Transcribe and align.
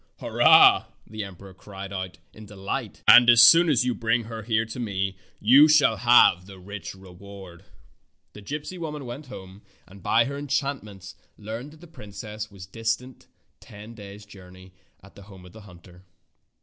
"Hurrah!" 0.17 0.85
the 1.05 1.23
emperor 1.23 1.53
cried 1.53 1.93
out 1.93 2.17
in 2.33 2.47
de 2.47 2.55
light, 2.55 3.03
"and 3.07 3.29
as 3.29 3.43
soon 3.43 3.69
as 3.69 3.85
you 3.85 3.93
bring 3.93 4.23
her 4.23 4.41
here 4.41 4.65
to 4.65 4.79
me 4.79 5.15
you 5.39 5.67
shall 5.69 5.97
have 5.97 6.47
the 6.47 6.57
rich 6.57 6.95
reward." 6.95 7.59
96 7.59 7.69
Fairy 7.69 7.77
Tale 7.77 8.09
Foxes 8.09 8.33
The 8.33 8.41
gypsy 8.41 8.79
woman 8.81 9.05
went 9.05 9.25
home, 9.27 9.61
and 9.85 10.01
by 10.01 10.25
her 10.25 10.39
enchantments 10.39 11.13
learned 11.37 11.73
that 11.73 11.81
the 11.81 11.85
princess 11.85 12.49
was 12.49 12.65
distant 12.65 13.27
ten 13.59 13.93
days' 13.93 14.25
journey 14.25 14.73
at 15.03 15.13
the 15.13 15.21
home 15.29 15.45
of 15.45 15.53
the 15.53 15.61
hunter. 15.61 16.03